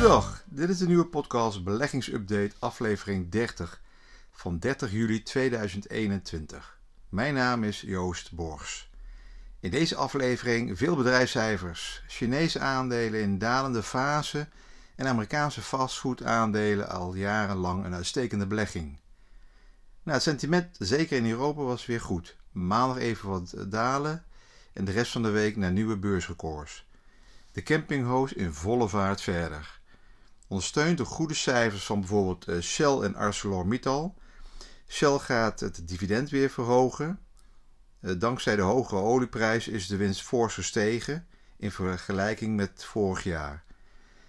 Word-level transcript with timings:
Goedendag, 0.00 0.42
dit 0.46 0.68
is 0.68 0.78
de 0.78 0.86
nieuwe 0.86 1.06
podcast 1.06 1.64
Beleggingsupdate 1.64 2.52
aflevering 2.58 3.30
30 3.30 3.80
van 4.30 4.58
30 4.58 4.92
juli 4.92 5.22
2021. 5.22 6.78
Mijn 7.08 7.34
naam 7.34 7.64
is 7.64 7.80
Joost 7.80 8.32
Borgs. 8.32 8.90
In 9.58 9.70
deze 9.70 9.96
aflevering 9.96 10.78
veel 10.78 10.96
bedrijfscijfers, 10.96 12.02
Chinese 12.06 12.58
aandelen 12.60 13.20
in 13.20 13.38
dalende 13.38 13.82
fase 13.82 14.48
en 14.96 15.06
Amerikaanse 15.06 15.60
fastfood-aandelen 15.60 16.88
al 16.88 17.14
jarenlang 17.14 17.84
een 17.84 17.94
uitstekende 17.94 18.46
belegging. 18.46 18.98
Nou, 20.02 20.16
het 20.16 20.22
sentiment, 20.22 20.76
zeker 20.78 21.16
in 21.16 21.30
Europa, 21.30 21.62
was 21.62 21.86
weer 21.86 22.00
goed. 22.00 22.36
Maandag 22.52 22.98
even 22.98 23.28
wat 23.28 23.54
dalen 23.68 24.24
en 24.72 24.84
de 24.84 24.92
rest 24.92 25.12
van 25.12 25.22
de 25.22 25.30
week 25.30 25.56
naar 25.56 25.72
nieuwe 25.72 25.96
beursrecords. 25.96 26.88
De 27.52 27.62
campinghoos 27.62 28.32
in 28.32 28.52
volle 28.52 28.88
vaart 28.88 29.20
verder. 29.20 29.79
Ondersteund 30.50 30.96
door 30.96 31.06
goede 31.06 31.34
cijfers 31.34 31.84
van 31.84 32.00
bijvoorbeeld 32.00 32.48
eh, 32.48 32.60
Shell 32.60 32.98
en 33.00 33.14
ArcelorMittal. 33.14 34.14
Shell 34.88 35.18
gaat 35.18 35.60
het 35.60 35.88
dividend 35.88 36.30
weer 36.30 36.50
verhogen. 36.50 37.20
Eh, 38.00 38.12
dankzij 38.18 38.56
de 38.56 38.62
hogere 38.62 39.00
olieprijs 39.00 39.68
is 39.68 39.86
de 39.86 39.96
winst 39.96 40.22
fors 40.22 40.54
gestegen 40.54 41.26
in 41.56 41.70
vergelijking 41.70 42.56
met 42.56 42.84
vorig 42.84 43.24
jaar. 43.24 43.64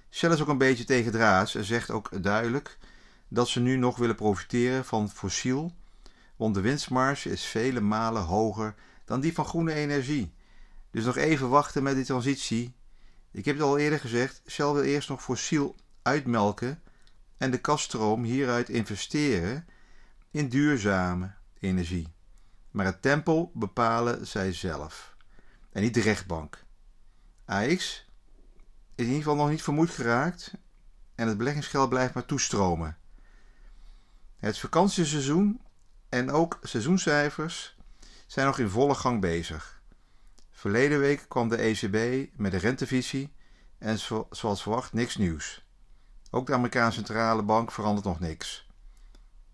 Shell 0.10 0.32
is 0.32 0.42
ook 0.42 0.48
een 0.48 0.58
beetje 0.58 0.84
tegendraads 0.84 1.56
en 1.56 1.64
zegt 1.64 1.90
ook 1.90 2.24
duidelijk 2.24 2.78
dat 3.28 3.48
ze 3.48 3.60
nu 3.60 3.76
nog 3.76 3.98
willen 3.98 4.16
profiteren 4.16 4.86
van 4.86 5.10
fossiel, 5.10 5.76
want 6.36 6.56
de 6.56 6.62
winstmarge 6.62 7.30
is 7.30 7.46
vele 7.46 7.82
malen 7.82 8.24
hoger 8.24 8.76
dan 9.06 9.20
die 9.20 9.34
van 9.34 9.46
groene 9.46 9.74
energie. 9.74 10.34
Dus 10.92 11.06
nog 11.06 11.18
even 11.18 11.50
wachten 11.50 11.84
met 11.84 11.96
die 11.96 12.06
transitie. 12.06 12.76
Ik 13.32 13.46
heb 13.46 13.56
het 13.56 13.64
al 13.64 13.78
eerder 13.78 14.00
gezegd, 14.00 14.42
Shell 14.48 14.72
wil 14.72 14.84
eerst 14.84 15.10
nog 15.10 15.24
fossiel 15.24 15.76
uitmelken 16.02 16.82
en 17.38 17.52
de 17.52 17.62
kaststroom 17.62 18.24
hieruit 18.24 18.70
investeren 18.70 19.66
in 20.32 20.50
duurzame 20.50 21.34
energie. 21.60 22.14
Maar 22.72 22.86
het 22.86 23.02
tempo 23.02 23.52
bepalen 23.54 24.28
zij 24.28 24.54
zelf 24.54 25.16
en 25.72 25.82
niet 25.82 25.94
de 25.94 26.02
rechtbank. 26.02 26.64
AX 27.46 27.70
is 27.72 28.06
in 28.96 29.06
ieder 29.06 29.18
geval 29.18 29.36
nog 29.36 29.50
niet 29.50 29.64
vermoeid 29.64 29.90
geraakt 29.90 30.54
en 31.16 31.28
het 31.28 31.38
beleggingsgeld 31.38 31.90
blijft 31.90 32.14
maar 32.14 32.26
toestromen. 32.26 32.98
Het 34.38 34.58
vakantieseizoen 34.58 35.62
en 36.10 36.32
ook 36.32 36.60
seizoenscijfers 36.62 37.76
zijn 38.28 38.46
nog 38.46 38.60
in 38.60 38.70
volle 38.70 38.96
gang 38.96 39.22
bezig. 39.22 39.82
Verleden 40.52 41.00
week 41.00 41.26
kwam 41.28 41.50
de 41.50 41.58
ECB 41.58 42.30
met 42.38 42.52
de 42.52 42.58
rentevisie 42.58 43.34
en 43.78 44.00
zoals 44.30 44.62
verwacht 44.62 44.94
niks 44.94 45.18
nieuws. 45.18 45.66
Ook 46.34 46.48
de 46.48 46.54
Amerikaanse 46.54 46.98
centrale 46.98 47.44
bank 47.44 47.72
verandert 47.72 48.06
nog 48.06 48.20
niks. 48.20 48.68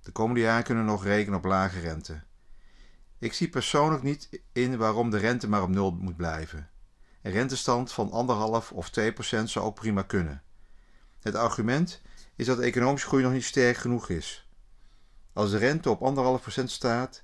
De 0.02 0.12
komende 0.12 0.42
jaren 0.42 0.64
kunnen 0.64 0.86
we 0.86 0.90
nog 0.90 1.04
rekenen 1.04 1.38
op 1.38 1.46
lage 1.46 1.80
rente. 1.80 2.24
Ik 3.20 3.34
zie 3.34 3.50
persoonlijk 3.50 4.04
niet 4.04 4.42
in 4.52 4.78
waarom 4.78 5.10
de 5.10 5.18
rente 5.18 5.50
maar 5.50 5.62
op 5.62 5.70
nul 5.70 5.92
moet 5.92 6.16
blijven. 6.16 6.70
Een 7.22 7.32
rentestand 7.32 7.92
van 7.92 8.28
1,5 8.64 8.74
of 8.74 8.90
2% 9.00 9.44
zou 9.44 9.66
ook 9.66 9.76
prima 9.76 10.02
kunnen. 10.02 10.44
Het 11.20 11.36
argument 11.36 12.02
is 12.36 12.46
dat 12.46 12.58
de 12.58 12.64
economische 12.64 13.08
groei 13.08 13.24
nog 13.24 13.32
niet 13.32 13.44
sterk 13.44 13.78
genoeg 13.78 14.10
is. 14.10 14.50
Als 15.34 15.52
de 15.52 15.58
rente 15.58 15.90
op 15.90 16.00
1,5% 16.60 16.64
staat, 16.64 17.24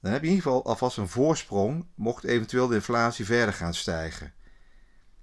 dan 0.00 0.12
heb 0.12 0.20
je 0.20 0.28
in 0.28 0.34
ieder 0.34 0.50
geval 0.50 0.64
alvast 0.64 0.96
een 0.96 1.08
voorsprong 1.08 1.86
mocht 1.94 2.24
eventueel 2.24 2.66
de 2.66 2.74
inflatie 2.74 3.24
verder 3.24 3.54
gaan 3.54 3.74
stijgen. 3.74 4.32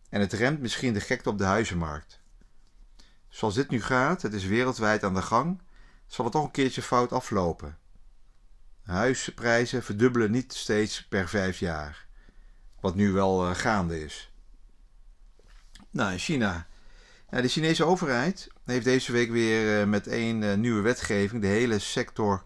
En 0.09 0.19
het 0.19 0.33
remt 0.33 0.59
misschien 0.59 0.93
de 0.93 0.99
gekte 0.99 1.29
op 1.29 1.37
de 1.37 1.43
huizenmarkt. 1.43 2.22
Zoals 3.33 3.55
dit 3.55 3.69
nu 3.69 3.81
gaat, 3.81 4.21
het 4.21 4.33
is 4.33 4.45
wereldwijd 4.45 5.03
aan 5.03 5.13
de 5.13 5.21
gang, 5.21 5.61
zal 6.07 6.25
het 6.25 6.33
toch 6.33 6.43
een 6.43 6.51
keertje 6.51 6.81
fout 6.81 7.11
aflopen. 7.11 7.77
Huisprijzen 8.83 9.83
verdubbelen 9.83 10.31
niet 10.31 10.53
steeds 10.53 11.07
per 11.07 11.29
vijf 11.29 11.59
jaar, 11.59 12.07
wat 12.79 12.95
nu 12.95 13.11
wel 13.11 13.49
uh, 13.49 13.55
gaande 13.55 14.03
is. 14.03 14.31
Nou, 15.89 16.11
in 16.11 16.19
China. 16.19 16.67
de 17.29 17.47
Chinese 17.47 17.85
overheid 17.85 18.47
heeft 18.65 18.85
deze 18.85 19.11
week 19.11 19.31
weer 19.31 19.81
uh, 19.81 19.87
met 19.87 20.07
één 20.07 20.41
uh, 20.41 20.53
nieuwe 20.53 20.81
wetgeving 20.81 21.41
de 21.41 21.47
hele 21.47 21.79
sector 21.79 22.43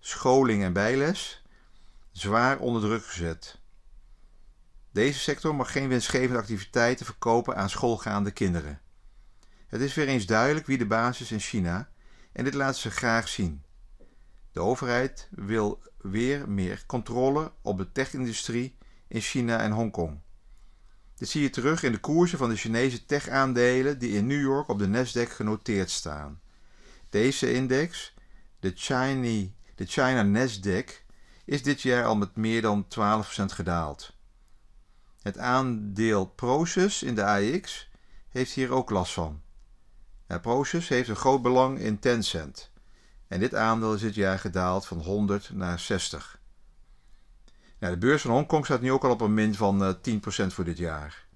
scholing 0.00 0.62
en 0.62 0.72
bijles 0.72 1.44
zwaar 2.12 2.58
onder 2.58 2.82
druk 2.82 3.06
gezet. 3.06 3.58
Deze 4.92 5.18
sector 5.18 5.54
mag 5.54 5.72
geen 5.72 5.88
winstgevende 5.88 6.38
activiteiten 6.38 7.06
verkopen 7.06 7.56
aan 7.56 7.70
schoolgaande 7.70 8.30
kinderen. 8.30 8.81
Het 9.72 9.80
is 9.80 9.94
weer 9.94 10.08
eens 10.08 10.26
duidelijk 10.26 10.66
wie 10.66 10.78
de 10.78 10.86
baas 10.86 11.20
is 11.20 11.32
in 11.32 11.40
China 11.40 11.88
en 12.32 12.44
dit 12.44 12.54
laten 12.54 12.80
ze 12.80 12.90
graag 12.90 13.28
zien. 13.28 13.62
De 14.52 14.60
overheid 14.60 15.28
wil 15.30 15.82
weer 15.98 16.48
meer 16.48 16.82
controle 16.86 17.52
op 17.62 17.78
de 17.78 17.92
tech-industrie 17.92 18.76
in 19.08 19.20
China 19.20 19.60
en 19.60 19.70
Hongkong. 19.70 20.20
Dit 21.16 21.28
zie 21.28 21.42
je 21.42 21.50
terug 21.50 21.82
in 21.82 21.92
de 21.92 21.98
koersen 21.98 22.38
van 22.38 22.48
de 22.48 22.56
Chinese 22.56 23.04
tech-aandelen 23.04 23.98
die 23.98 24.12
in 24.12 24.26
New 24.26 24.40
York 24.40 24.68
op 24.68 24.78
de 24.78 24.86
Nasdaq 24.86 25.30
genoteerd 25.30 25.90
staan. 25.90 26.40
Deze 27.10 27.52
index, 27.52 28.14
de 28.60 28.72
China, 28.74 29.48
de 29.74 29.86
China 29.86 30.22
Nasdaq, 30.22 30.90
is 31.44 31.62
dit 31.62 31.82
jaar 31.82 32.04
al 32.04 32.16
met 32.16 32.36
meer 32.36 32.62
dan 32.62 32.86
12% 32.88 33.44
gedaald. 33.44 34.16
Het 35.22 35.38
aandeel 35.38 36.26
Proces 36.26 37.02
in 37.02 37.14
de 37.14 37.24
AX 37.24 37.90
heeft 38.28 38.52
hier 38.52 38.70
ook 38.70 38.90
last 38.90 39.12
van. 39.12 39.42
Proces 40.40 40.88
heeft 40.88 41.08
een 41.08 41.16
groot 41.16 41.42
belang 41.42 41.78
in 41.78 41.98
Tencent. 41.98 42.70
En 43.28 43.40
dit 43.40 43.54
aandeel 43.54 43.94
is 43.94 44.00
dit 44.00 44.14
jaar 44.14 44.38
gedaald 44.38 44.86
van 44.86 44.98
100 44.98 45.50
naar 45.52 45.78
60. 45.78 46.40
Nou, 47.78 47.94
de 47.94 48.00
beurs 48.00 48.22
van 48.22 48.30
Hongkong 48.30 48.64
staat 48.64 48.80
nu 48.80 48.92
ook 48.92 49.04
al 49.04 49.10
op 49.10 49.20
een 49.20 49.34
min 49.34 49.54
van 49.54 49.96
10% 49.96 50.00
eh, 50.10 50.48
voor 50.48 50.64
dit 50.64 50.78
jaar. 50.78 51.26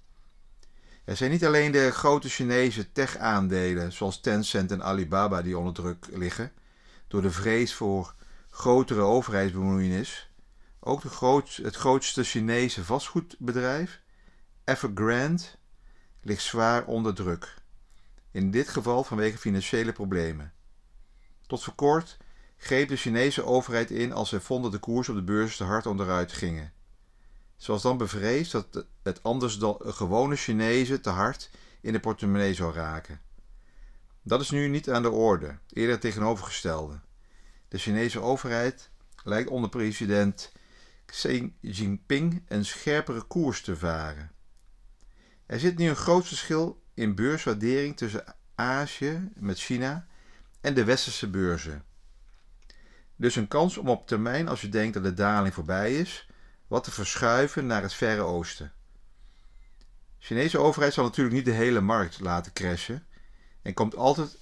Er 1.05 1.15
zijn 1.15 1.31
niet 1.31 1.45
alleen 1.45 1.71
de 1.71 1.91
grote 1.91 2.29
Chinese 2.29 2.91
tech-aandelen 2.91 3.91
zoals 3.91 4.19
Tencent 4.19 4.71
en 4.71 4.83
Alibaba 4.83 5.41
die 5.41 5.57
onder 5.57 5.73
druk 5.73 6.07
liggen 6.11 6.51
door 7.07 7.21
de 7.21 7.31
vrees 7.31 7.73
voor 7.73 8.13
grotere 8.49 9.01
overheidsbemoeienis. 9.01 10.31
Ook 10.79 11.01
de 11.01 11.09
groot, 11.09 11.59
het 11.63 11.75
grootste 11.75 12.23
Chinese 12.23 12.83
vastgoedbedrijf, 12.83 14.01
Evergrande, 14.63 15.43
ligt 16.21 16.43
zwaar 16.43 16.85
onder 16.85 17.13
druk. 17.13 17.55
In 18.31 18.51
dit 18.51 18.67
geval 18.67 19.03
vanwege 19.03 19.37
financiële 19.37 19.91
problemen. 19.91 20.53
Tot 21.47 21.63
voor 21.63 21.75
kort 21.75 22.17
greep 22.57 22.89
de 22.89 22.95
Chinese 22.95 23.43
overheid 23.43 23.91
in 23.91 24.11
als 24.11 24.29
ze 24.29 24.41
vonden 24.41 24.71
de 24.71 24.77
koers 24.77 25.09
op 25.09 25.15
de 25.15 25.23
beurs 25.23 25.57
te 25.57 25.63
hard 25.63 25.85
onderuit 25.85 26.31
gingen. 26.31 26.73
Ze 27.55 27.71
was 27.71 27.81
dan 27.81 27.97
bevreesd 27.97 28.51
dat 28.51 28.85
het 29.03 29.23
anders 29.23 29.57
dan 29.57 29.77
gewone 29.79 30.35
Chinezen 30.35 31.01
te 31.01 31.09
hard 31.09 31.49
in 31.81 31.93
de 31.93 31.99
portemonnee 31.99 32.53
zou 32.53 32.73
raken. 32.73 33.21
Dat 34.21 34.41
is 34.41 34.49
nu 34.49 34.67
niet 34.67 34.89
aan 34.89 35.01
de 35.01 35.09
orde, 35.09 35.57
eerder 35.69 35.99
tegenovergestelde. 35.99 36.99
De 37.67 37.77
Chinese 37.77 38.19
overheid 38.19 38.89
lijkt 39.23 39.49
onder 39.49 39.69
president 39.69 40.51
Xi 41.05 41.55
Jinping 41.59 42.43
een 42.47 42.65
scherpere 42.65 43.21
koers 43.21 43.61
te 43.61 43.77
varen. 43.77 44.31
Er 45.45 45.59
zit 45.59 45.77
nu 45.77 45.89
een 45.89 45.95
groot 45.95 46.27
verschil 46.27 46.83
in 46.97 47.15
beurswaardering 47.15 47.97
tussen 47.97 48.23
Azië 48.55 49.29
met 49.35 49.59
China 49.59 50.07
en 50.61 50.73
de 50.73 50.83
westerse 50.83 51.29
beurzen. 51.29 51.83
Dus 53.15 53.35
een 53.35 53.47
kans 53.47 53.77
om 53.77 53.89
op 53.89 54.07
termijn, 54.07 54.47
als 54.47 54.61
je 54.61 54.69
denkt 54.69 54.93
dat 54.93 55.03
de 55.03 55.13
daling 55.13 55.53
voorbij 55.53 55.95
is, 55.95 56.29
wat 56.67 56.83
te 56.83 56.91
verschuiven 56.91 57.65
naar 57.65 57.81
het 57.81 57.93
Verre 57.93 58.21
Oosten. 58.21 58.71
De 60.19 60.25
Chinese 60.25 60.57
overheid 60.57 60.93
zal 60.93 61.03
natuurlijk 61.03 61.35
niet 61.35 61.45
de 61.45 61.51
hele 61.51 61.81
markt 61.81 62.19
laten 62.19 62.53
crashen 62.53 63.05
en 63.61 63.73
komt 63.73 63.95
altijd 63.95 64.37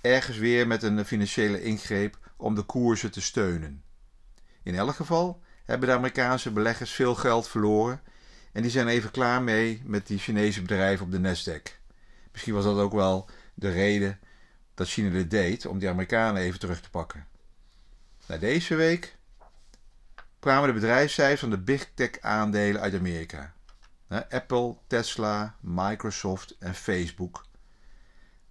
ergens 0.00 0.36
weer 0.36 0.66
met 0.66 0.82
een 0.82 1.04
financiële 1.04 1.62
ingreep 1.62 2.18
om 2.36 2.54
de 2.54 2.62
koersen 2.62 3.10
te 3.10 3.20
steunen. 3.20 3.82
In 4.62 4.74
elk 4.74 4.94
geval 4.94 5.42
hebben 5.64 5.88
de 5.88 5.94
Amerikaanse 5.94 6.50
beleggers 6.50 6.90
veel 6.90 7.14
geld 7.14 7.48
verloren 7.48 8.02
en 8.52 8.62
die 8.62 8.70
zijn 8.70 8.88
even 8.88 9.10
klaar 9.10 9.42
mee 9.42 9.82
met 9.84 10.06
die 10.06 10.18
Chinese 10.18 10.60
bedrijven 10.60 11.04
op 11.06 11.12
de 11.12 11.18
Nasdaq. 11.18 11.77
Misschien 12.32 12.54
was 12.54 12.64
dat 12.64 12.78
ook 12.78 12.92
wel 12.92 13.28
de 13.54 13.70
reden 13.70 14.20
dat 14.74 14.88
China 14.88 15.10
dit 15.10 15.30
deed 15.30 15.66
om 15.66 15.78
die 15.78 15.88
Amerikanen 15.88 16.42
even 16.42 16.60
terug 16.60 16.80
te 16.80 16.90
pakken. 16.90 17.26
Na 18.26 18.36
deze 18.36 18.74
week 18.74 19.16
kwamen 20.38 20.68
de 20.68 20.74
bedrijfscijfers 20.74 21.40
van 21.40 21.50
de 21.50 21.58
big 21.58 21.90
tech 21.94 22.20
aandelen 22.20 22.80
uit 22.80 22.94
Amerika. 22.94 23.54
Apple, 24.08 24.76
Tesla, 24.86 25.56
Microsoft 25.60 26.56
en 26.58 26.74
Facebook. 26.74 27.46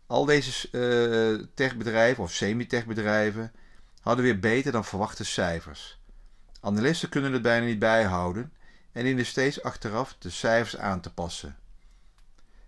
Al 0.07 0.25
deze 0.25 0.67
uh, 0.71 1.47
techbedrijven 1.53 2.23
of 2.23 2.31
semi-techbedrijven 2.31 3.51
hadden 4.01 4.25
weer 4.25 4.39
beter 4.39 4.71
dan 4.71 4.85
verwachte 4.85 5.23
cijfers. 5.23 5.99
Analisten 6.61 7.09
kunnen 7.09 7.33
het 7.33 7.41
bijna 7.41 7.65
niet 7.65 7.79
bijhouden 7.79 8.53
en 8.91 9.03
dienen 9.03 9.25
steeds 9.25 9.63
achteraf 9.63 10.15
de 10.19 10.29
cijfers 10.29 10.77
aan 10.77 11.01
te 11.01 11.13
passen. 11.13 11.57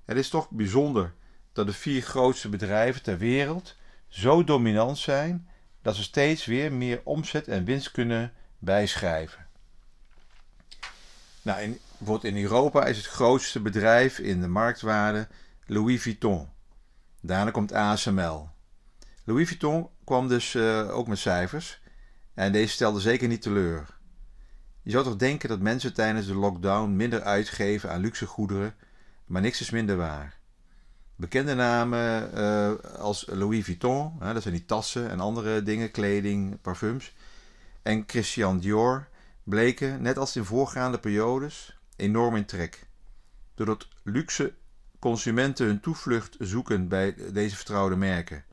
Het 0.09 0.17
is 0.17 0.29
toch 0.29 0.49
bijzonder 0.49 1.13
dat 1.53 1.65
de 1.65 1.73
vier 1.73 2.01
grootste 2.01 2.49
bedrijven 2.49 3.01
ter 3.03 3.17
wereld 3.17 3.75
zo 4.07 4.43
dominant 4.43 4.97
zijn 4.97 5.47
dat 5.81 5.95
ze 5.95 6.03
steeds 6.03 6.45
weer 6.45 6.73
meer 6.73 7.01
omzet 7.03 7.47
en 7.47 7.65
winst 7.65 7.91
kunnen 7.91 8.33
bijschrijven. 8.57 9.47
Nou, 11.41 11.61
in, 11.61 11.79
in 12.21 12.43
Europa 12.43 12.85
is 12.85 12.97
het 12.97 13.05
grootste 13.05 13.59
bedrijf 13.61 14.19
in 14.19 14.41
de 14.41 14.47
marktwaarde 14.47 15.27
Louis 15.65 16.01
Vuitton. 16.01 16.49
Daarna 17.21 17.51
komt 17.51 17.73
ASML. 17.73 18.49
Louis 19.23 19.47
Vuitton 19.47 19.89
kwam 20.03 20.27
dus 20.27 20.53
uh, 20.53 20.95
ook 20.95 21.07
met 21.07 21.19
cijfers 21.19 21.81
en 22.33 22.51
deze 22.51 22.73
stelde 22.73 22.99
zeker 22.99 23.27
niet 23.27 23.41
teleur. 23.41 23.97
Je 24.81 24.91
zou 24.91 25.03
toch 25.03 25.15
denken 25.15 25.49
dat 25.49 25.59
mensen 25.59 25.93
tijdens 25.93 26.27
de 26.27 26.35
lockdown 26.35 26.95
minder 26.95 27.21
uitgeven 27.21 27.91
aan 27.91 28.01
luxe 28.01 28.25
goederen, 28.25 28.75
maar 29.29 29.41
niks 29.41 29.61
is 29.61 29.69
minder 29.69 29.97
waar. 29.97 30.37
Bekende 31.15 31.53
namen 31.53 32.31
uh, 32.37 32.71
als 32.99 33.25
Louis 33.27 33.65
Vuitton, 33.65 34.19
dat 34.19 34.41
zijn 34.41 34.53
die 34.53 34.65
tassen 34.65 35.09
en 35.09 35.19
andere 35.19 35.63
dingen, 35.63 35.91
kleding, 35.91 36.61
parfums, 36.61 37.15
en 37.81 38.03
Christian 38.07 38.59
Dior 38.59 39.07
bleken, 39.43 40.01
net 40.01 40.17
als 40.17 40.35
in 40.35 40.43
voorgaande 40.43 40.99
periodes, 40.99 41.79
enorm 41.95 42.35
in 42.35 42.45
trek. 42.45 42.87
Doordat 43.55 43.87
luxe 44.03 44.53
consumenten 44.99 45.65
hun 45.65 45.79
toevlucht 45.79 46.35
zoeken 46.39 46.87
bij 46.87 47.15
deze 47.33 47.55
vertrouwde 47.55 47.95
merken. 47.95 48.43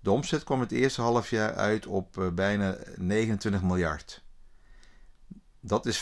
De 0.00 0.10
omzet 0.10 0.44
kwam 0.44 0.60
het 0.60 0.72
eerste 0.72 1.00
halfjaar 1.00 1.54
uit 1.54 1.86
op 1.86 2.16
uh, 2.16 2.28
bijna 2.28 2.76
29 2.96 3.62
miljard. 3.62 4.23
Dat 5.66 5.86
is 5.86 5.98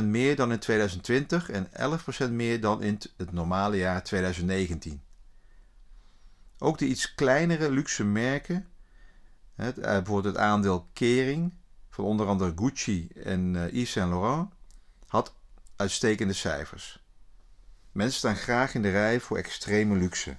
50% 0.00 0.04
meer 0.04 0.36
dan 0.36 0.52
in 0.52 0.58
2020 0.58 1.50
en 1.50 1.68
11% 2.28 2.30
meer 2.30 2.60
dan 2.60 2.82
in 2.82 2.98
het 3.16 3.32
normale 3.32 3.76
jaar 3.76 4.02
2019. 4.02 5.02
Ook 6.58 6.78
de 6.78 6.86
iets 6.86 7.14
kleinere 7.14 7.70
luxe 7.70 8.04
merken, 8.04 8.66
uh, 9.56 9.68
bijvoorbeeld 9.74 10.24
het 10.34 10.36
aandeel 10.36 10.88
Kering 10.92 11.54
van 11.90 12.04
onder 12.04 12.26
andere 12.26 12.52
Gucci 12.56 13.08
en 13.08 13.54
uh, 13.54 13.72
Yves 13.72 13.90
Saint 13.90 14.10
Laurent, 14.10 14.50
had 15.06 15.34
uitstekende 15.76 16.32
cijfers. 16.32 17.04
Mensen 17.92 18.18
staan 18.18 18.36
graag 18.36 18.74
in 18.74 18.82
de 18.82 18.90
rij 18.90 19.20
voor 19.20 19.36
extreme 19.36 19.96
luxe. 19.96 20.36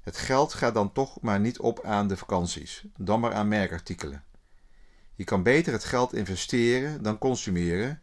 Het 0.00 0.16
geld 0.16 0.54
gaat 0.54 0.74
dan 0.74 0.92
toch 0.92 1.20
maar 1.20 1.40
niet 1.40 1.58
op 1.58 1.84
aan 1.84 2.08
de 2.08 2.16
vakanties, 2.16 2.84
dan 2.96 3.20
maar 3.20 3.34
aan 3.34 3.48
merkartikelen. 3.48 4.24
Je 5.14 5.24
kan 5.24 5.42
beter 5.42 5.72
het 5.72 5.84
geld 5.84 6.14
investeren 6.14 7.02
dan 7.02 7.18
consumeren. 7.18 8.00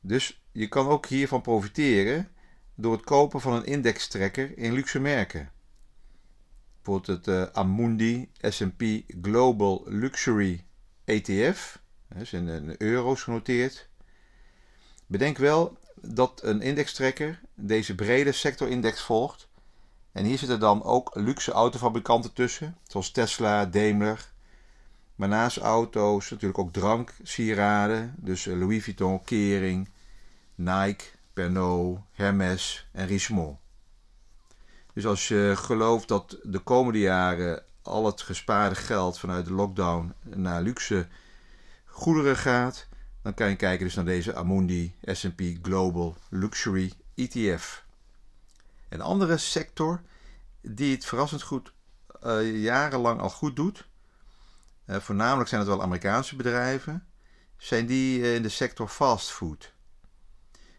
Dus 0.00 0.42
je 0.52 0.68
kan 0.68 0.88
ook 0.88 1.06
hiervan 1.06 1.40
profiteren 1.40 2.28
door 2.74 2.92
het 2.92 3.04
kopen 3.04 3.40
van 3.40 3.52
een 3.52 3.64
indextrekker 3.64 4.58
in 4.58 4.72
luxe 4.72 5.00
merken. 5.00 5.50
Bijvoorbeeld 6.82 7.26
het 7.26 7.26
uh, 7.26 7.42
Amundi 7.52 8.30
S&P 8.40 8.82
Global 9.22 9.84
Luxury 9.86 10.64
ETF, 11.04 11.82
dat 12.08 12.22
is 12.22 12.32
in 12.32 12.74
euro's 12.78 13.22
genoteerd. 13.22 13.88
Bedenk 15.06 15.38
wel 15.38 15.78
dat 16.02 16.42
een 16.42 16.60
indextrekker 16.60 17.40
deze 17.54 17.94
brede 17.94 18.32
sectorindex 18.32 19.00
volgt. 19.00 19.48
En 20.12 20.24
hier 20.24 20.38
zitten 20.38 20.60
dan 20.60 20.82
ook 20.82 21.10
luxe 21.14 21.52
autofabrikanten 21.52 22.32
tussen, 22.32 22.76
zoals 22.86 23.10
Tesla, 23.10 23.66
Daimler, 23.66 24.29
maar 25.20 25.28
naast 25.28 25.56
auto's 25.56 26.30
natuurlijk 26.30 26.58
ook 26.58 26.72
drank, 26.72 27.14
sieraden. 27.22 28.14
Dus 28.16 28.46
eh, 28.46 28.58
Louis 28.58 28.84
Vuitton, 28.84 29.24
Kering, 29.24 29.88
Nike, 30.54 31.04
Pernod, 31.32 31.98
Hermes 32.12 32.88
en 32.92 33.06
Richemont. 33.06 33.58
Dus 34.94 35.06
als 35.06 35.28
je 35.28 35.52
gelooft 35.56 36.08
dat 36.08 36.38
de 36.42 36.58
komende 36.58 36.98
jaren 36.98 37.62
al 37.82 38.06
het 38.06 38.20
gespaarde 38.20 38.74
geld 38.74 39.18
vanuit 39.18 39.44
de 39.44 39.52
lockdown 39.52 40.14
naar 40.22 40.62
luxe 40.62 41.08
goederen 41.84 42.36
gaat, 42.36 42.88
dan 43.22 43.34
kan 43.34 43.48
je 43.48 43.56
kijken 43.56 43.84
dus 43.84 43.94
naar 43.94 44.04
deze 44.04 44.34
Amundi 44.34 44.94
S&P 45.02 45.42
Global 45.62 46.16
Luxury 46.30 46.92
ETF. 47.14 47.84
Een 48.88 49.00
andere 49.00 49.36
sector 49.36 50.00
die 50.60 50.94
het 50.94 51.04
verrassend 51.04 51.42
goed 51.42 51.72
uh, 52.26 52.62
jarenlang 52.62 53.20
al 53.20 53.30
goed 53.30 53.56
doet, 53.56 53.88
voornamelijk 54.98 55.48
zijn 55.48 55.60
het 55.60 55.70
wel 55.70 55.82
Amerikaanse 55.82 56.36
bedrijven, 56.36 57.06
zijn 57.56 57.86
die 57.86 58.20
uh, 58.20 58.34
in 58.34 58.42
de 58.42 58.48
sector 58.48 58.88
fastfood. 58.88 59.72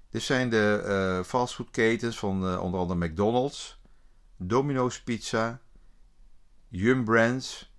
Dit 0.10 0.22
zijn 0.22 0.50
de 0.50 0.84
uh, 0.86 1.26
fastfoodketens 1.26 2.20
van 2.20 2.60
onder 2.60 2.80
andere 2.80 3.08
McDonald's, 3.08 3.80
Domino's 4.38 5.02
Pizza, 5.02 5.62
Yum 6.68 7.04
Brands, 7.04 7.74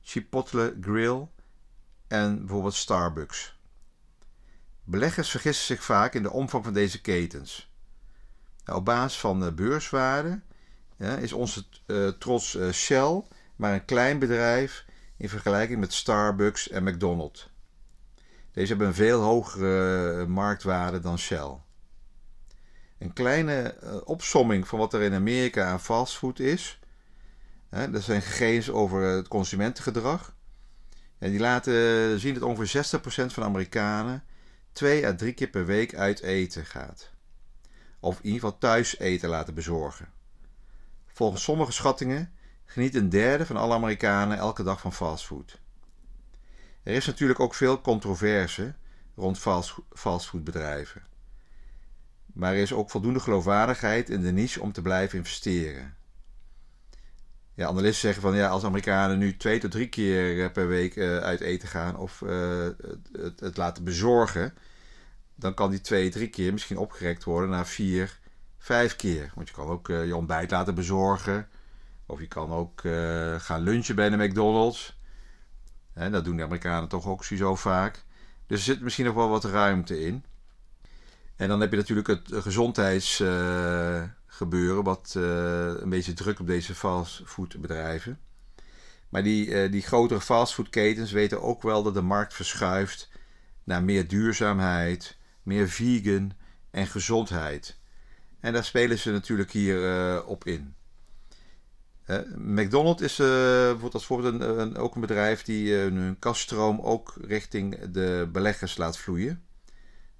Chipotle 0.00 0.76
Grill 0.80 1.28
en 2.06 2.38
bijvoorbeeld 2.38 2.74
Starbucks. 2.74 3.58
Beleggers 4.84 5.30
vergissen 5.30 5.66
zich 5.66 5.84
vaak 5.84 6.14
in 6.14 6.22
de 6.22 6.30
omvang 6.30 6.64
van 6.64 6.72
deze 6.72 7.00
ketens. 7.00 7.72
Nou, 8.64 8.78
op 8.78 8.84
basis 8.84 9.18
van 9.18 9.54
beurswaarde 9.54 10.40
is 10.96 11.32
onze 11.32 11.64
trots 12.18 12.58
Shell 12.72 13.22
maar 13.56 13.74
een 13.74 13.84
klein 13.84 14.18
bedrijf 14.18 14.84
in 15.18 15.28
vergelijking 15.28 15.80
met 15.80 15.92
Starbucks 15.92 16.68
en 16.68 16.84
McDonald's. 16.84 17.50
Deze 18.52 18.68
hebben 18.68 18.86
een 18.86 18.94
veel 18.94 19.20
hogere 19.20 20.26
marktwaarde 20.26 21.00
dan 21.00 21.18
Shell. 21.18 21.56
Een 22.98 23.12
kleine 23.12 23.76
uh, 23.82 23.96
opsomming 24.04 24.68
van 24.68 24.78
wat 24.78 24.94
er 24.94 25.02
in 25.02 25.14
Amerika 25.14 25.64
aan 25.64 25.80
fastfood 25.80 26.38
is. 26.38 26.80
Hè, 27.68 27.90
dat 27.90 28.02
zijn 28.02 28.22
gegevens 28.22 28.70
over 28.70 29.02
het 29.02 29.28
consumentengedrag. 29.28 30.34
En 31.18 31.30
die 31.30 31.40
laten 31.40 32.20
zien 32.20 32.34
dat 32.34 32.42
ongeveer 32.42 32.84
60% 33.00 33.32
van 33.32 33.42
Amerikanen 33.42 34.24
twee 34.72 35.06
à 35.06 35.14
drie 35.14 35.32
keer 35.32 35.48
per 35.48 35.66
week 35.66 35.94
uit 35.94 36.20
eten 36.20 36.64
gaat. 36.66 37.10
Of 38.00 38.16
in 38.16 38.24
ieder 38.24 38.40
geval 38.40 38.58
thuis 38.58 38.98
eten 38.98 39.28
laten 39.28 39.54
bezorgen. 39.54 40.08
Volgens 41.06 41.42
sommige 41.42 41.72
schattingen 41.72 42.32
geniet 42.70 42.94
een 42.94 43.08
derde 43.08 43.46
van 43.46 43.56
alle 43.56 43.74
Amerikanen 43.74 44.38
elke 44.38 44.62
dag 44.62 44.80
van 44.80 44.92
fastfood. 44.92 45.60
Er 46.82 46.94
is 46.94 47.06
natuurlijk 47.06 47.40
ook 47.40 47.54
veel 47.54 47.80
controverse 47.80 48.74
rond 49.16 49.38
fastfoodbedrijven. 49.92 51.02
Maar 52.26 52.52
er 52.52 52.60
is 52.60 52.72
ook 52.72 52.90
voldoende 52.90 53.20
geloofwaardigheid 53.20 54.10
in 54.10 54.22
de 54.22 54.32
niche 54.32 54.60
om 54.60 54.72
te 54.72 54.82
blijven 54.82 55.18
investeren. 55.18 55.96
Ja, 57.54 57.66
analisten 57.66 58.00
zeggen 58.00 58.22
van 58.22 58.36
ja, 58.36 58.48
als 58.48 58.64
Amerikanen 58.64 59.18
nu 59.18 59.36
twee 59.36 59.58
tot 59.58 59.70
drie 59.70 59.88
keer 59.88 60.44
eh, 60.44 60.52
per 60.52 60.68
week 60.68 60.96
uh, 60.96 61.18
uit 61.18 61.40
eten 61.40 61.68
gaan 61.68 61.96
of 61.96 62.20
uh, 62.20 62.68
het, 63.12 63.40
het, 63.40 63.56
laten 63.56 63.84
bezorgen, 63.84 64.54
dan 65.34 65.54
kan 65.54 65.70
die 65.70 65.80
twee, 65.80 66.10
drie 66.10 66.28
keer 66.28 66.52
misschien 66.52 66.78
opgerekt 66.78 67.24
worden 67.24 67.50
naar 67.50 67.66
vier, 67.66 68.18
vijf 68.58 68.96
keer. 68.96 69.32
Want 69.34 69.48
je 69.48 69.54
kan 69.54 69.68
ook 69.68 69.86
je 69.86 70.16
ontbijt 70.16 70.50
laten 70.50 70.74
bezorgen. 70.74 71.48
Of 72.10 72.20
je 72.20 72.28
kan 72.28 72.50
ook 72.50 72.80
gaan 73.38 73.60
lunchen 73.60 73.94
bij 73.94 74.10
de 74.10 74.16
McDonald's. 74.16 75.00
En 75.94 76.12
dat 76.12 76.24
doen 76.24 76.36
de 76.36 76.42
Amerikanen 76.42 76.88
toch 76.88 77.06
ook 77.06 77.24
zo 77.24 77.54
vaak. 77.54 78.04
Dus 78.46 78.58
er 78.58 78.64
zit 78.64 78.80
misschien 78.80 79.04
nog 79.04 79.14
wel 79.14 79.28
wat 79.28 79.44
ruimte 79.44 80.00
in. 80.00 80.24
En 81.36 81.48
dan 81.48 81.60
heb 81.60 81.70
je 81.70 81.76
natuurlijk 81.76 82.06
het 82.06 82.28
gezondheidsgebeuren, 82.32 84.84
wat 84.84 85.14
uh, 85.16 85.22
een 85.80 85.88
beetje 85.88 86.12
druk 86.12 86.40
op 86.40 86.46
deze 86.46 86.74
fastfoodbedrijven. 86.74 88.18
Maar 89.08 89.22
die, 89.22 89.68
die 89.68 89.82
grotere 89.82 90.20
fastfoodketens 90.20 91.12
weten 91.12 91.42
ook 91.42 91.62
wel 91.62 91.82
dat 91.82 91.94
de 91.94 92.02
markt 92.02 92.34
verschuift 92.34 93.10
naar 93.64 93.82
meer 93.82 94.08
duurzaamheid, 94.08 95.16
meer 95.42 95.68
vegan 95.68 96.32
en 96.70 96.86
gezondheid. 96.86 97.78
En 98.40 98.52
daar 98.52 98.64
spelen 98.64 98.98
ze 98.98 99.10
natuurlijk 99.10 99.50
hier 99.50 100.24
op 100.24 100.46
in. 100.46 100.76
McDonald's 102.36 103.02
is 103.02 103.16
bijvoorbeeld 103.16 103.94
als 103.94 104.06
voorbeeld 104.06 104.40
een, 104.40 104.76
ook 104.76 104.94
een 104.94 105.00
bedrijf 105.00 105.42
die 105.42 105.74
hun 105.74 106.16
kaststroom 106.18 106.80
ook 106.80 107.14
richting 107.20 107.90
de 107.90 108.28
beleggers 108.32 108.76
laat 108.76 108.98
vloeien 108.98 109.42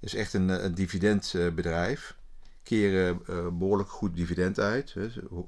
is 0.00 0.14
echt 0.14 0.32
een, 0.34 0.48
een 0.48 0.74
dividendbedrijf. 0.74 2.16
Keren 2.62 3.20
uh, 3.30 3.48
behoorlijk 3.52 3.90
goed 3.90 4.16
dividend 4.16 4.60
uit. 4.60 4.94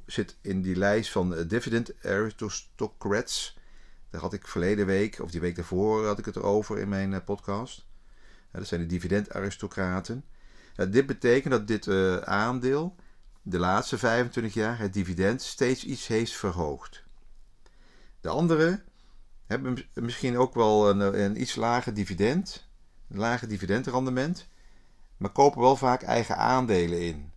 Zit 0.07 0.37
in 0.41 0.63
die 0.63 0.77
lijst 0.77 1.11
van 1.11 1.33
uh, 1.35 1.41
dividend 1.49 1.93
aristocrats. 2.05 3.59
Daar 4.11 4.21
had 4.21 4.33
ik 4.33 4.47
verleden 4.47 4.87
week, 4.87 5.21
of 5.21 5.31
die 5.31 5.41
week 5.41 5.57
daarvoor, 5.57 6.07
had 6.07 6.19
ik 6.19 6.25
het 6.25 6.37
erover 6.37 6.79
in 6.79 6.89
mijn 6.89 7.13
uh, 7.13 7.19
podcast. 7.25 7.87
dat 8.53 8.67
zijn 8.67 8.81
de 8.81 8.87
dividendaristocraten. 8.87 10.25
dit 10.91 11.07
betekent 11.07 11.53
dat 11.53 11.67
dit 11.67 11.89
aandeel 12.25 12.97
de 13.43 13.59
laatste 13.59 13.99
25 13.99 14.55
jaar 14.55 14.79
het 14.79 14.93
dividend 14.93 15.43
steeds 15.43 15.85
iets 15.85 16.07
heeft 16.07 16.33
verhoogd. 16.33 17.05
De 18.21 18.29
andere 18.29 18.83
hebben 19.47 19.85
misschien 19.95 20.39
ook 20.39 20.55
wel 20.55 20.91
een, 20.91 21.23
een 21.23 21.41
iets 21.41 21.55
lager 21.55 21.95
dividend, 21.95 22.69
een 23.09 23.19
lage 23.19 23.47
dividendrendement, 23.47 24.49
maar 25.17 25.31
kopen 25.31 25.61
wel 25.61 25.77
vaak 25.77 26.03
eigen 26.03 26.37
aandelen 26.37 27.01
in. 27.01 27.33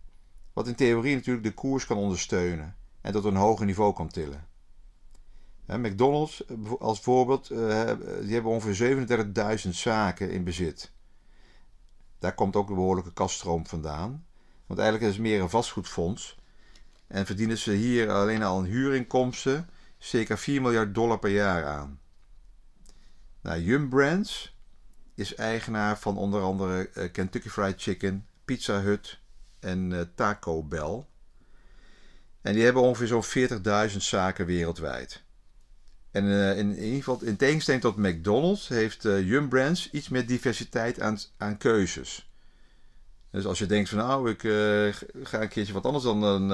Wat 0.52 0.68
in 0.68 0.74
theorie 0.74 1.14
natuurlijk 1.14 1.46
de 1.46 1.54
koers 1.54 1.86
kan 1.86 1.96
ondersteunen. 1.96 2.76
en 3.00 3.12
tot 3.12 3.24
een 3.24 3.36
hoger 3.36 3.66
niveau 3.66 3.94
kan 3.94 4.08
tillen. 4.08 4.46
McDonald's 5.66 6.44
als 6.78 7.00
voorbeeld, 7.00 7.48
die 7.48 8.32
hebben 8.32 8.52
ongeveer 8.52 9.06
37.000 9.64 9.68
zaken 9.70 10.30
in 10.30 10.44
bezit. 10.44 10.92
Daar 12.18 12.34
komt 12.34 12.56
ook 12.56 12.68
een 12.68 12.74
behoorlijke 12.74 13.12
kaststroom 13.12 13.66
vandaan. 13.66 14.26
Want 14.66 14.80
eigenlijk 14.80 15.10
is 15.10 15.16
het 15.16 15.26
meer 15.26 15.40
een 15.40 15.50
vastgoedfonds. 15.50 16.36
En 17.06 17.26
verdienen 17.26 17.58
ze 17.58 17.72
hier 17.72 18.10
alleen 18.10 18.42
al 18.42 18.58
een 18.58 18.64
huurinkomsten 18.64 19.68
circa 19.98 20.36
4 20.36 20.62
miljard 20.62 20.94
dollar 20.94 21.18
per 21.18 21.30
jaar 21.30 21.64
aan. 21.64 22.00
Nou, 23.40 23.60
Yum 23.60 23.88
Brands 23.88 24.56
is 25.14 25.34
eigenaar 25.34 25.98
van 25.98 26.16
onder 26.16 26.42
andere 26.42 26.88
eh, 26.88 27.12
Kentucky 27.12 27.48
Fried 27.48 27.82
Chicken, 27.82 28.26
Pizza 28.44 28.80
Hut 28.80 29.18
en 29.60 29.90
uh, 29.90 30.00
Taco 30.14 30.62
Bell. 30.62 31.04
En 32.42 32.54
die 32.54 32.64
hebben 32.64 32.82
ongeveer 32.82 33.06
zo'n 33.06 33.90
40.000 33.90 33.96
zaken 33.96 34.46
wereldwijd. 34.46 35.22
En 36.10 36.24
uh, 36.24 36.58
in, 36.58 36.76
in, 36.76 36.82
ieder 36.82 36.98
geval, 36.98 37.22
in 37.22 37.36
tegenstelling 37.36 37.82
tot 37.82 37.96
McDonald's, 37.96 38.68
heeft 38.68 39.02
Yum 39.02 39.48
Brands 39.48 39.90
iets 39.90 40.08
meer 40.08 40.26
diversiteit 40.26 41.00
aan, 41.00 41.18
aan 41.36 41.56
keuzes. 41.56 42.33
Dus 43.34 43.46
als 43.46 43.58
je 43.58 43.66
denkt 43.66 43.88
van 43.88 43.98
nou, 43.98 44.30
ik 44.30 44.42
uh, 44.42 44.94
ga 45.22 45.42
een 45.42 45.48
keertje 45.48 45.72
wat 45.72 45.84
anders 45.84 46.04
dan 46.04 46.22
een, 46.22 46.50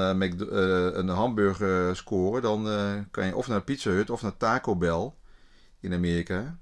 een 0.99 1.09
hamburger 1.09 1.97
scoren, 1.97 2.43
dan 2.43 2.65
kan 3.11 3.27
je 3.27 3.37
of 3.37 3.49
naar 3.49 3.63
Pizza 3.63 3.91
Hut 3.91 4.11
of 4.11 4.23
naar 4.23 4.37
Taco 4.37 4.77
Bell 4.77 5.13
in 5.81 5.93
Amerika. 5.93 6.59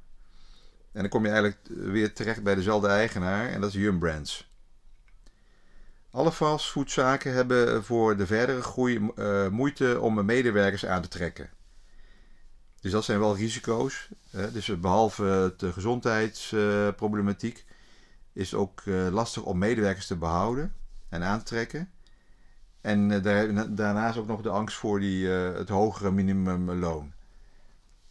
En 0.93 1.01
dan 1.01 1.09
kom 1.09 1.23
je 1.23 1.31
eigenlijk 1.31 1.61
weer 1.69 2.13
terecht 2.13 2.43
bij 2.43 2.55
dezelfde 2.55 2.89
eigenaar 2.89 3.49
en 3.49 3.61
dat 3.61 3.71
is 3.71 3.81
Yum 3.81 3.99
Brands. 3.99 4.51
Alle 6.11 6.33
fastfoodzaken 6.33 7.33
hebben 7.33 7.85
voor 7.85 8.17
de 8.17 8.27
verdere 8.27 8.63
groei 8.63 9.11
moeite 9.51 10.01
om 10.01 10.25
medewerkers 10.25 10.87
aan 10.87 11.03
te 11.03 11.09
trekken. 11.09 11.51
Dus 12.81 12.93
dat 12.93 13.05
zijn 13.05 13.19
wel 13.19 13.37
risico's. 13.37 14.09
Dus 14.53 14.81
behalve 14.81 15.55
de 15.57 15.73
gezondheidsproblematiek 15.73 17.67
is 18.39 18.55
ook 18.55 18.83
eh, 18.87 19.09
lastig 19.11 19.43
om 19.43 19.59
medewerkers 19.59 20.07
te 20.07 20.17
behouden 20.17 20.73
en 21.09 21.23
aan 21.23 21.39
te 21.39 21.45
trekken. 21.45 21.91
En 22.81 23.25
eh, 23.25 23.65
daarnaast 23.69 24.19
ook 24.19 24.27
nog 24.27 24.43
de 24.43 24.49
angst 24.49 24.77
voor 24.77 25.01
die, 25.01 25.35
eh, 25.35 25.55
het 25.55 25.69
hogere 25.69 26.11
minimumloon. 26.11 27.13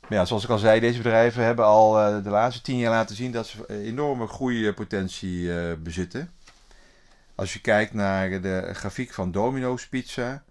Ja, 0.09 0.25
zoals 0.25 0.43
ik 0.43 0.49
al 0.49 0.57
zei, 0.57 0.79
deze 0.79 0.97
bedrijven 0.97 1.43
hebben 1.43 1.65
al 1.65 1.91
de 2.23 2.29
laatste 2.29 2.61
tien 2.61 2.77
jaar 2.77 2.91
laten 2.91 3.15
zien 3.15 3.31
dat 3.31 3.47
ze 3.47 3.79
enorme 3.83 4.27
groeipotentie 4.27 5.75
bezitten. 5.75 6.31
Als 7.35 7.53
je 7.53 7.61
kijkt 7.61 7.93
naar 7.93 8.41
de 8.41 8.69
grafiek 8.73 9.13
van 9.13 9.31
Domino's 9.31 9.87
Pizza, 9.87 10.43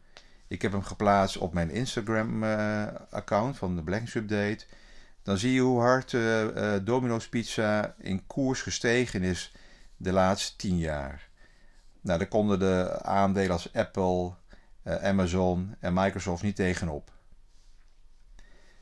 ik 0.48 0.62
heb 0.62 0.72
hem 0.72 0.82
geplaatst 0.82 1.38
op 1.38 1.52
mijn 1.54 1.70
Instagram-account 1.70 3.56
van 3.56 3.76
de 3.76 3.82
beleggingsupdate. 3.82 4.66
Dan 5.22 5.38
zie 5.38 5.52
je 5.52 5.60
hoe 5.60 5.80
hard 5.80 6.16
Domino's 6.86 7.28
Pizza 7.28 7.94
in 7.98 8.26
koers 8.26 8.62
gestegen 8.62 9.22
is 9.22 9.52
de 9.96 10.12
laatste 10.12 10.56
10 10.56 10.78
jaar. 10.78 11.28
Nou, 12.00 12.18
daar 12.18 12.28
konden 12.28 12.58
de 12.58 13.02
aandelen 13.02 13.50
als 13.50 13.72
Apple, 13.72 14.32
Amazon 14.84 15.74
en 15.80 15.94
Microsoft 15.94 16.42
niet 16.42 16.56
tegenop. 16.56 17.12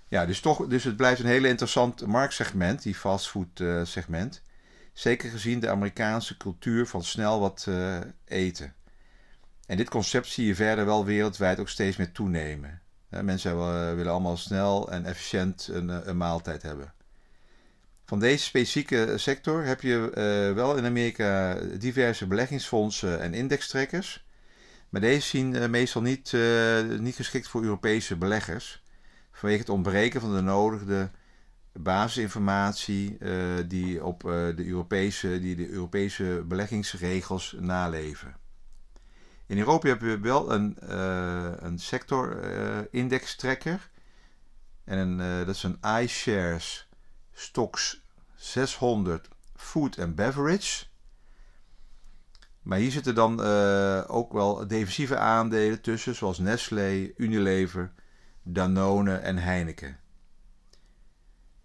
Ja, 0.09 0.27
dus, 0.27 0.41
toch, 0.41 0.67
dus 0.67 0.85
het 0.85 0.97
blijft 0.97 1.21
een 1.21 1.27
hele 1.27 1.49
interessant 1.49 2.07
marktsegment, 2.07 2.83
die 2.83 2.95
fastfood 2.95 3.63
segment. 3.83 4.43
Zeker 4.93 5.31
gezien 5.31 5.61
de 5.61 5.71
Amerikaanse 5.71 6.37
cultuur 6.37 6.87
van 6.87 7.05
snel 7.05 7.41
wat 7.41 7.69
eten. 8.25 8.75
En 9.67 9.77
dit 9.77 9.91
concept 9.91 10.27
zie 10.27 10.47
je 10.47 10.55
verder 10.55 10.85
wel 10.87 11.05
wereldwijd 11.05 11.61
ook 11.61 11.69
steeds 11.69 11.97
meer 11.97 12.13
toenemen. 12.13 12.83
Mensen 13.09 13.51
eh, 13.51 13.95
willen 13.95 14.13
allemaal 14.13 14.37
snel 14.37 14.91
en 14.91 15.05
efficiënt 15.05 15.69
een, 15.73 15.91
eh, 15.91 15.99
een 16.05 16.17
maaltijd 16.17 16.63
hebben. 16.63 16.93
Van 18.07 18.19
deze 18.19 18.45
specifieke 18.45 19.19
sector 19.19 19.65
heb 19.65 19.81
je 19.81 20.09
uh, 20.09 20.13
wel 20.55 20.77
in 20.77 20.85
Amerika 20.85 21.59
diverse 21.79 22.27
beleggingsfondsen 22.27 23.21
en 23.21 23.35
indextrekkers. 23.35 24.27
Maar 24.89 25.01
deze 25.01 25.29
zien 25.29 25.55
uh, 25.55 25.67
meestal 25.67 26.03
niet, 26.03 26.33
uh, 26.33 26.83
niet 26.99 27.15
geschikt 27.15 27.49
voor 27.49 27.63
Europese 27.63 28.17
beleggers. 28.17 28.83
Vanwege 29.31 29.61
het 29.61 29.69
ontbreken 29.69 30.21
van 30.21 30.35
de 30.35 30.41
nodige 30.41 31.11
basisinformatie 31.73 33.19
die, 33.67 34.05
op, 34.05 34.21
de 34.21 34.65
Europese, 34.67 35.41
die 35.41 35.57
de 35.57 35.71
Europese 35.71 36.45
beleggingsregels 36.47 37.57
naleven. 37.61 38.37
In 39.47 39.59
Europa 39.59 39.89
hebben 39.89 40.09
we 40.09 40.19
wel 40.19 40.53
een, 40.53 40.77
uh, 40.83 41.53
een 41.57 41.79
sector-indextrekker. 41.79 43.91
en 44.85 44.99
een, 44.99 45.47
dat 45.47 45.55
is 45.55 45.63
een 45.63 45.79
iShares 46.01 46.89
Stocks 47.35 48.03
600 48.35 49.29
Food 49.57 49.99
and 49.99 50.15
Beverage. 50.15 50.85
Maar 52.63 52.79
hier 52.79 52.91
zitten 52.91 53.15
dan 53.15 53.41
uh, 53.41 54.05
ook 54.07 54.33
wel 54.33 54.67
defensieve 54.67 55.17
aandelen 55.17 55.81
tussen, 55.81 56.15
zoals 56.15 56.39
Nestlé, 56.39 57.13
Unilever, 57.17 57.93
Danone 58.43 59.17
en 59.17 59.39
Heineken. 59.39 59.99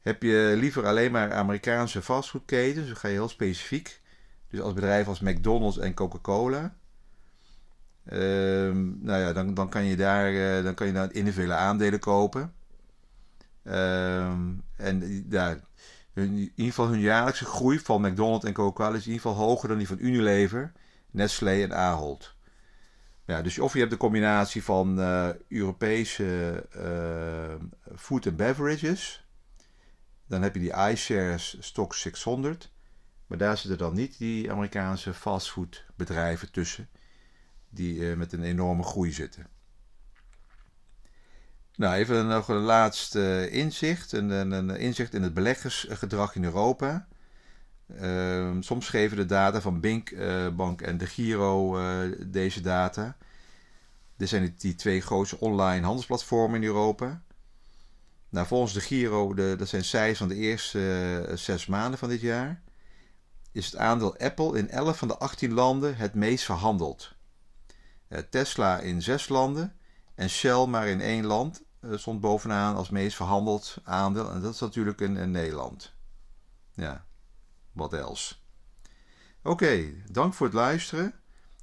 Heb 0.02 0.24
je 0.24 0.54
liever 0.58 0.86
alleen 0.86 1.12
maar 1.12 1.34
Amerikaanse 1.34 2.02
fastfoodketens, 2.02 2.88
dan 2.88 2.96
ga 2.96 3.08
je 3.08 3.14
heel 3.14 3.30
specifiek. 3.30 4.02
Dus 4.50 4.60
als 4.60 4.74
bedrijf 4.74 5.08
als 5.08 5.20
McDonald's 5.20 5.78
en 5.78 5.94
Coca-Cola. 5.94 6.76
Ehm, 8.06 9.04
nou 9.04 9.20
ja, 9.20 9.34
dan, 9.34 9.54
dan 9.54 9.70
kan 9.70 9.84
je 9.84 9.96
daar 9.96 10.32
uh, 10.32 10.64
dan 10.64 10.74
kan 10.74 10.88
je 10.88 10.94
daar 10.94 11.14
individuele 11.14 11.54
aandelen 11.54 12.00
kopen. 12.00 12.54
Ehm, 13.64 14.54
en 14.76 15.26
ja, 15.30 15.60
in 16.14 16.38
ieder 16.38 16.66
geval 16.66 16.88
hun 16.88 17.00
jaarlijkse 17.00 17.46
groei 17.46 17.80
van 17.80 18.02
McDonald's 18.02 18.46
en 18.46 18.54
Coca-Cola 18.54 18.96
is 18.96 19.06
in 19.06 19.12
ieder 19.12 19.30
geval 19.30 19.46
hoger 19.46 19.70
dan 19.70 19.78
die 19.78 19.88
van 19.88 20.00
Unilever, 20.00 20.72
Nestlé 21.12 21.62
en 21.62 21.74
Ahold. 21.74 22.36
Ja, 23.26 23.42
dus 23.42 23.60
of 23.60 23.74
je 23.74 23.80
hebt 23.80 23.92
de 23.92 23.98
combinatie 23.98 24.64
van 24.64 25.00
uh, 25.00 25.30
Europese 25.48 26.66
uh, 26.78 27.68
food 27.96 28.28
and 28.28 28.36
beverages. 28.36 29.28
Dan 30.28 30.42
heb 30.42 30.54
je 30.54 30.60
die 30.60 30.74
iShares 30.74 31.58
Stock 31.60 31.96
600. 31.96 32.72
Maar 33.28 33.38
daar 33.38 33.58
zitten 33.58 33.78
dan 33.78 33.94
niet 33.94 34.18
die 34.18 34.52
Amerikaanse 34.52 35.14
fastfoodbedrijven 35.14 36.52
tussen 36.52 36.90
die 37.70 37.96
uh, 37.96 38.16
met 38.16 38.34
een 38.34 38.44
enorme 38.44 38.84
groei 38.84 39.12
zitten. 39.12 39.48
Nou, 41.80 41.96
even 41.96 42.28
nog 42.28 42.48
een 42.48 42.62
laatste 42.62 43.50
inzicht. 43.50 44.12
Een, 44.12 44.30
een, 44.30 44.70
inzicht 44.70 45.14
in 45.14 45.24
het 45.24 45.34
beleggersgedrag 45.34 46.36
in 46.36 46.44
Europa. 46.44 47.08
Uh, 48.02 48.52
soms 48.60 48.90
geven 48.90 49.18
de 49.18 49.26
data 49.26 49.62
van 49.62 49.80
Bink 49.80 50.10
uh, 50.10 50.50
Bank 50.50 50.82
en 50.82 50.98
de 50.98 51.06
Giro 51.06 51.80
uh, 51.80 52.16
deze 52.28 52.62
data. 52.62 53.18
Dit 54.18 54.30
zijn 54.30 54.56
die 54.58 54.76
twee 54.76 55.02
grootste 55.02 55.40
online 55.40 55.86
handelsplatformen 55.86 56.62
in 56.62 56.68
Europa. 56.68 57.22
Nou, 58.30 58.48
volgens 58.48 58.74
de 58.74 58.82
Giro, 58.82 59.34
de, 59.34 59.56
dat 59.58 59.68
zijn 59.68 59.84
cijfers 59.84 60.20
van 60.20 60.28
de 60.28 60.36
eerste 60.36 61.32
zes 61.34 61.66
maanden 61.66 62.00
van 62.00 62.10
dit 62.10 62.22
jaar, 62.22 62.62
is 63.52 63.66
het 63.66 63.76
aandeel 63.76 64.18
Apple 64.18 64.58
in 64.58 64.70
11 64.70 64.98
van 64.98 65.08
de 65.08 65.18
18 65.18 65.54
landen 65.54 65.96
het 65.96 66.14
meest 66.14 66.46
verhandeld. 66.46 67.14
Eh, 68.08 68.20
Tesla 68.30 68.80
in 68.80 69.02
zes 69.02 69.30
landen 69.30 69.76
en 70.16 70.30
Shell 70.30 70.66
maar 70.66 70.88
in 70.88 71.02
één 71.02 71.26
land 71.26 71.58
eh, 71.58 71.69
stond 71.92 72.22
bovenaan 72.22 72.76
als 72.76 72.90
meest 72.90 73.16
verhandeld 73.16 73.78
aandeel. 73.84 74.32
En 74.32 74.42
dat 74.42 74.54
is 74.54 74.60
natuurlijk 74.60 75.02
in, 75.02 75.32
Nederland. 75.32 75.94
Ja, 76.74 77.06
wat 77.72 77.94
else. 77.94 78.36
Oké, 79.44 79.94
dank 80.12 80.34
voor 80.34 80.46
het 80.46 80.56
luisteren. 80.56 81.14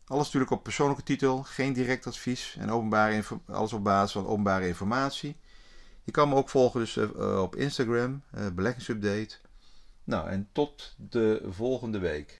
Alles 0.07 0.25
natuurlijk 0.25 0.53
op 0.53 0.63
persoonlijke 0.63 1.03
titel, 1.03 1.43
geen 1.43 1.73
direct 1.73 2.07
advies 2.07 2.57
en 2.59 2.71
openbare 2.71 3.23
alles 3.47 3.73
op 3.73 3.85
basis 3.85 4.13
van 4.13 4.27
openbare 4.27 4.67
informatie. 4.67 5.37
Je 6.03 6.13
kan 6.13 6.29
me 6.29 6.35
ook 6.35 6.49
volgen 6.49 6.81
dus, 6.81 6.97
uh, 6.97 7.43
op 7.43 7.57
Instagram, 7.57 8.23
beleggingsupdate. 8.55 9.37
Nou, 10.05 10.29
en 10.29 10.49
tot 10.53 10.95
de 10.97 11.43
volgende 11.49 11.99
week. 11.99 12.35